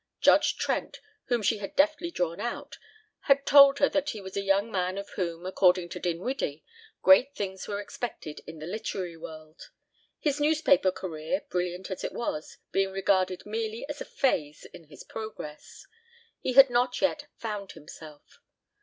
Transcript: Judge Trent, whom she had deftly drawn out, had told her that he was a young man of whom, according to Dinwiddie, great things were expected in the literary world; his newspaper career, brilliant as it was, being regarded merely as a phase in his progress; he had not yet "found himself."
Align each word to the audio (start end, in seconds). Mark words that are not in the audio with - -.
Judge 0.19 0.55
Trent, 0.57 0.99
whom 1.25 1.43
she 1.43 1.59
had 1.59 1.75
deftly 1.75 2.09
drawn 2.09 2.39
out, 2.39 2.79
had 3.25 3.45
told 3.45 3.77
her 3.77 3.87
that 3.87 4.09
he 4.09 4.19
was 4.19 4.35
a 4.35 4.41
young 4.41 4.71
man 4.71 4.97
of 4.97 5.11
whom, 5.11 5.45
according 5.45 5.89
to 5.89 5.99
Dinwiddie, 5.99 6.63
great 7.03 7.35
things 7.35 7.67
were 7.67 7.79
expected 7.79 8.41
in 8.47 8.57
the 8.57 8.65
literary 8.65 9.15
world; 9.15 9.69
his 10.17 10.39
newspaper 10.39 10.89
career, 10.91 11.43
brilliant 11.51 11.91
as 11.91 12.03
it 12.03 12.13
was, 12.13 12.57
being 12.71 12.89
regarded 12.91 13.45
merely 13.45 13.85
as 13.87 14.01
a 14.01 14.05
phase 14.05 14.65
in 14.65 14.85
his 14.85 15.03
progress; 15.03 15.85
he 16.39 16.53
had 16.53 16.71
not 16.71 16.99
yet 16.99 17.27
"found 17.37 17.73
himself." 17.73 18.39